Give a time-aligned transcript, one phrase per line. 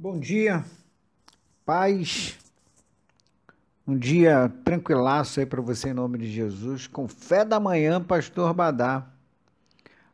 [0.00, 0.64] Bom dia,
[1.66, 2.38] paz.
[3.84, 6.86] Um dia tranquilaço aí para você em nome de Jesus.
[6.86, 9.10] Com fé da manhã, Pastor Badá.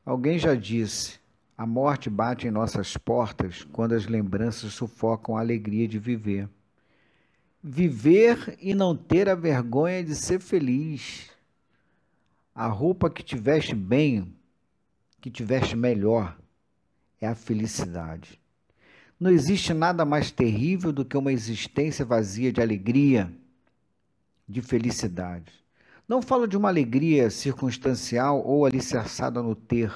[0.02, 1.20] Alguém já disse:
[1.54, 6.48] a morte bate em nossas portas quando as lembranças sufocam a alegria de viver.
[7.62, 11.28] Viver e não ter a vergonha de ser feliz.
[12.54, 14.34] A roupa que te veste bem,
[15.20, 16.38] que te veste melhor,
[17.20, 18.42] é a felicidade.
[19.18, 23.32] Não existe nada mais terrível do que uma existência vazia de alegria,
[24.48, 25.52] de felicidade.
[26.06, 29.92] Não falo de uma alegria circunstancial ou alicerçada no ter,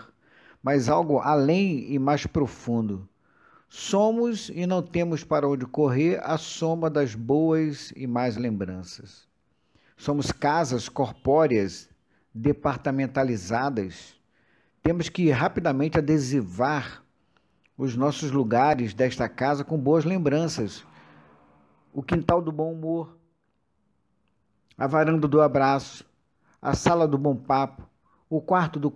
[0.63, 3.09] mas algo além e mais profundo.
[3.69, 9.27] Somos e não temos para onde correr a soma das boas e más lembranças.
[9.97, 11.91] Somos casas corpóreas
[12.33, 14.15] departamentalizadas.
[14.81, 17.05] Temos que rapidamente adesivar
[17.79, 20.85] os nossos lugares desta casa com boas lembranças.
[21.95, 23.17] O quintal do bom humor,
[24.77, 26.05] a varanda do abraço,
[26.61, 27.89] a sala do bom papo,
[28.29, 28.91] o quarto do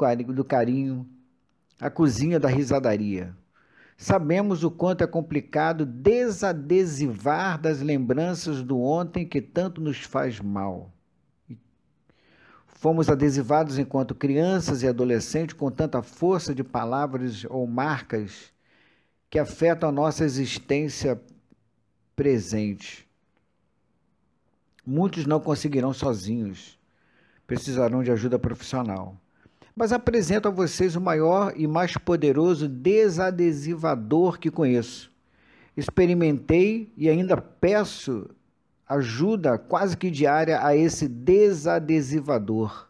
[0.45, 1.09] carinho,
[1.81, 3.37] a cozinha da risadaria.
[3.97, 10.93] Sabemos o quanto é complicado desadesivar das lembranças do ontem que tanto nos faz mal.
[12.67, 18.53] Fomos adesivados enquanto crianças e adolescentes com tanta força de palavras ou marcas
[19.33, 21.19] que afetam a nossa existência
[22.15, 23.09] presente.
[24.85, 26.79] Muitos não conseguirão sozinhos,
[27.47, 29.17] precisarão de ajuda profissional.
[29.75, 35.11] Mas apresento a vocês o maior e mais poderoso desadesivador que conheço.
[35.75, 38.29] Experimentei e ainda peço
[38.87, 42.87] ajuda quase que diária a esse desadesivador.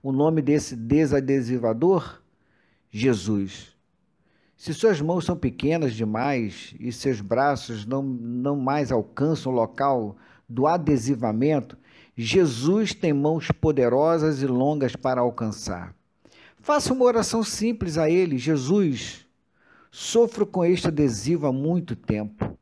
[0.00, 2.22] O nome desse desadesivador?
[2.88, 3.71] Jesus.
[4.62, 10.16] Se suas mãos são pequenas demais e seus braços não, não mais alcançam o local
[10.48, 11.76] do adesivamento,
[12.16, 15.92] Jesus tem mãos poderosas e longas para alcançar.
[16.60, 19.26] Faça uma oração simples a Ele: Jesus,
[19.90, 22.56] sofro com este adesivo há muito tempo.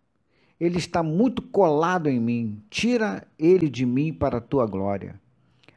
[0.59, 2.63] Ele está muito colado em mim.
[2.71, 5.21] Tira ele de mim para a tua glória.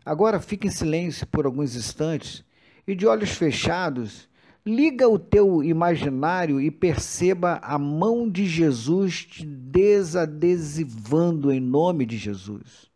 [0.05, 2.45] Agora fique em silêncio por alguns instantes
[2.87, 4.31] e, de olhos fechados,
[4.65, 12.17] Liga o teu imaginário e perceba a mão de Jesus te desadesivando em nome de
[12.17, 12.89] Jesus,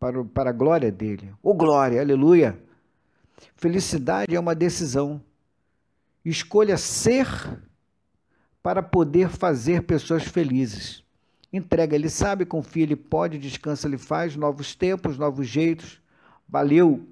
[0.00, 1.32] para, para a glória dele.
[1.40, 2.60] Ô oh, glória, aleluia!
[3.54, 5.22] Felicidade é uma decisão.
[6.24, 7.28] Escolha ser
[8.60, 11.04] para poder fazer pessoas felizes.
[11.52, 16.00] Entrega, ele sabe, confia, ele pode, descansa, ele faz, novos tempos, novos jeitos.
[16.48, 17.06] Valeu!